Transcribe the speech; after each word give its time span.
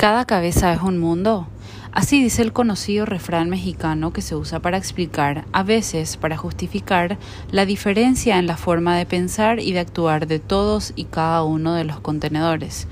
Cada 0.00 0.24
cabeza 0.24 0.72
es 0.72 0.80
un 0.80 0.96
mundo. 0.96 1.46
Así 1.92 2.22
dice 2.22 2.40
el 2.40 2.54
conocido 2.54 3.04
refrán 3.04 3.50
mexicano 3.50 4.14
que 4.14 4.22
se 4.22 4.34
usa 4.34 4.58
para 4.58 4.78
explicar, 4.78 5.44
a 5.52 5.62
veces 5.62 6.16
para 6.16 6.38
justificar, 6.38 7.18
la 7.50 7.66
diferencia 7.66 8.38
en 8.38 8.46
la 8.46 8.56
forma 8.56 8.96
de 8.96 9.04
pensar 9.04 9.60
y 9.60 9.72
de 9.72 9.80
actuar 9.80 10.26
de 10.26 10.38
todos 10.38 10.94
y 10.96 11.04
cada 11.04 11.44
uno 11.44 11.74
de 11.74 11.84
los 11.84 12.00
contenedores. 12.00 12.88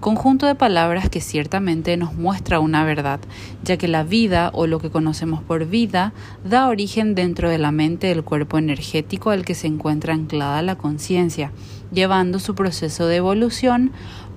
Conjunto 0.00 0.46
de 0.46 0.56
palabras 0.56 1.08
que 1.08 1.20
ciertamente 1.20 1.96
nos 1.96 2.14
muestra 2.14 2.58
una 2.58 2.84
verdad, 2.84 3.20
ya 3.62 3.76
que 3.76 3.86
la 3.86 4.02
vida 4.02 4.50
o 4.52 4.66
lo 4.66 4.80
que 4.80 4.90
conocemos 4.90 5.44
por 5.44 5.66
vida 5.66 6.12
da 6.42 6.66
origen 6.66 7.14
dentro 7.14 7.50
de 7.50 7.58
la 7.58 7.70
mente 7.70 8.08
del 8.08 8.24
cuerpo 8.24 8.58
energético 8.58 9.30
al 9.30 9.44
que 9.44 9.54
se 9.54 9.68
encuentra 9.68 10.12
anclada 10.12 10.60
la 10.62 10.74
conciencia, 10.74 11.52
llevando 11.92 12.40
su 12.40 12.56
proceso 12.56 13.06
de 13.06 13.14
evolución 13.14 13.92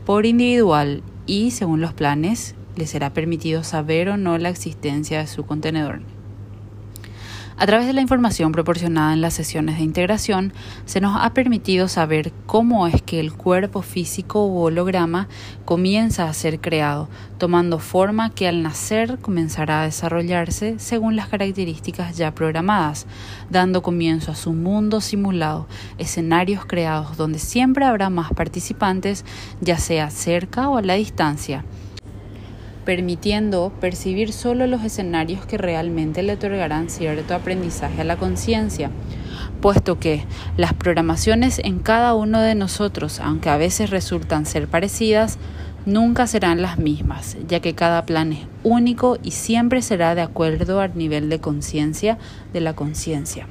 por 0.05 0.25
individual 0.25 1.01
y, 1.25 1.51
según 1.51 1.81
los 1.81 1.93
planes, 1.93 2.55
le 2.75 2.87
será 2.87 3.11
permitido 3.13 3.63
saber 3.63 4.09
o 4.09 4.17
no 4.17 4.37
la 4.37 4.49
existencia 4.49 5.19
de 5.19 5.27
su 5.27 5.45
contenedor. 5.45 6.01
A 7.57 7.65
través 7.65 7.87
de 7.87 7.93
la 7.93 8.01
información 8.01 8.51
proporcionada 8.51 9.13
en 9.13 9.21
las 9.21 9.33
sesiones 9.33 9.77
de 9.77 9.83
integración, 9.83 10.51
se 10.85 10.99
nos 10.99 11.17
ha 11.17 11.33
permitido 11.33 11.87
saber 11.87 12.33
cómo 12.45 12.85
es 12.85 13.01
que 13.01 13.21
el 13.21 13.31
cuerpo 13.31 13.81
físico 13.81 14.45
u 14.45 14.57
holograma 14.57 15.29
comienza 15.63 16.27
a 16.27 16.33
ser 16.33 16.59
creado, 16.59 17.07
tomando 17.37 17.79
forma 17.79 18.29
que 18.29 18.49
al 18.49 18.61
nacer 18.61 19.19
comenzará 19.19 19.81
a 19.81 19.85
desarrollarse 19.85 20.79
según 20.79 21.15
las 21.15 21.29
características 21.29 22.17
ya 22.17 22.35
programadas, 22.35 23.07
dando 23.49 23.81
comienzo 23.81 24.33
a 24.33 24.35
su 24.35 24.51
mundo 24.51 24.99
simulado, 24.99 25.65
escenarios 25.97 26.65
creados 26.65 27.15
donde 27.15 27.39
siempre 27.39 27.85
habrá 27.85 28.09
más 28.09 28.33
participantes, 28.33 29.23
ya 29.61 29.77
sea 29.77 30.09
cerca 30.09 30.67
o 30.67 30.75
a 30.75 30.81
la 30.81 30.95
distancia 30.95 31.63
permitiendo 32.85 33.73
percibir 33.81 34.31
solo 34.31 34.67
los 34.67 34.83
escenarios 34.83 35.45
que 35.45 35.57
realmente 35.57 36.23
le 36.23 36.33
otorgarán 36.33 36.89
cierto 36.89 37.35
aprendizaje 37.35 38.01
a 38.01 38.05
la 38.05 38.17
conciencia, 38.17 38.91
puesto 39.61 39.99
que 39.99 40.23
las 40.55 40.73
programaciones 40.73 41.59
en 41.59 41.79
cada 41.79 42.13
uno 42.13 42.39
de 42.39 42.55
nosotros, 42.55 43.19
aunque 43.19 43.49
a 43.49 43.57
veces 43.57 43.89
resultan 43.89 44.45
ser 44.45 44.67
parecidas, 44.67 45.37
nunca 45.85 46.27
serán 46.27 46.61
las 46.61 46.77
mismas, 46.77 47.37
ya 47.47 47.59
que 47.59 47.75
cada 47.75 48.05
plan 48.05 48.33
es 48.33 48.47
único 48.63 49.17
y 49.23 49.31
siempre 49.31 49.81
será 49.81 50.15
de 50.15 50.21
acuerdo 50.21 50.79
al 50.79 50.97
nivel 50.97 51.29
de 51.29 51.39
conciencia 51.39 52.17
de 52.53 52.61
la 52.61 52.73
conciencia. 52.73 53.47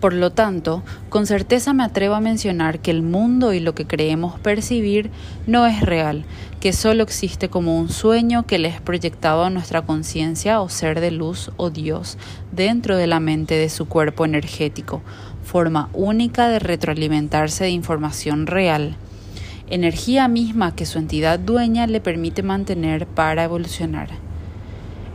Por 0.00 0.12
lo 0.12 0.30
tanto, 0.30 0.82
con 1.08 1.26
certeza 1.26 1.72
me 1.72 1.82
atrevo 1.82 2.14
a 2.14 2.20
mencionar 2.20 2.80
que 2.80 2.90
el 2.90 3.02
mundo 3.02 3.54
y 3.54 3.60
lo 3.60 3.74
que 3.74 3.86
creemos 3.86 4.38
percibir 4.38 5.10
no 5.46 5.66
es 5.66 5.80
real, 5.80 6.24
que 6.60 6.74
solo 6.74 7.02
existe 7.02 7.48
como 7.48 7.78
un 7.78 7.88
sueño 7.88 8.46
que 8.46 8.58
le 8.58 8.68
es 8.68 8.80
proyectado 8.80 9.44
a 9.44 9.50
nuestra 9.50 9.82
conciencia 9.82 10.60
o 10.60 10.68
ser 10.68 11.00
de 11.00 11.10
luz 11.10 11.50
o 11.56 11.70
Dios 11.70 12.18
dentro 12.52 12.98
de 12.98 13.06
la 13.06 13.20
mente 13.20 13.54
de 13.54 13.70
su 13.70 13.88
cuerpo 13.88 14.26
energético, 14.26 15.00
forma 15.42 15.88
única 15.94 16.48
de 16.48 16.58
retroalimentarse 16.58 17.64
de 17.64 17.70
información 17.70 18.46
real, 18.46 18.96
energía 19.68 20.28
misma 20.28 20.76
que 20.76 20.84
su 20.84 20.98
entidad 20.98 21.38
dueña 21.38 21.86
le 21.86 22.02
permite 22.02 22.42
mantener 22.42 23.06
para 23.06 23.44
evolucionar. 23.44 24.25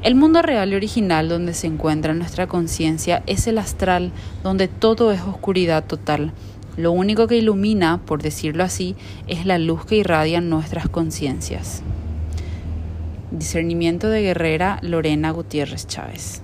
El 0.01 0.15
mundo 0.15 0.41
real 0.41 0.71
y 0.71 0.75
original 0.75 1.29
donde 1.29 1.53
se 1.53 1.67
encuentra 1.67 2.15
nuestra 2.15 2.47
conciencia 2.47 3.21
es 3.27 3.45
el 3.45 3.59
astral, 3.59 4.11
donde 4.41 4.67
todo 4.67 5.11
es 5.11 5.21
oscuridad 5.21 5.85
total. 5.85 6.33
Lo 6.75 6.91
único 6.91 7.27
que 7.27 7.37
ilumina, 7.37 8.01
por 8.03 8.23
decirlo 8.23 8.63
así, 8.63 8.95
es 9.27 9.45
la 9.45 9.59
luz 9.59 9.85
que 9.85 9.97
irradia 9.97 10.41
nuestras 10.41 10.89
conciencias. 10.89 11.83
Discernimiento 13.29 14.09
de 14.09 14.23
Guerrera 14.23 14.79
Lorena 14.81 15.29
Gutiérrez 15.29 15.85
Chávez. 15.85 16.41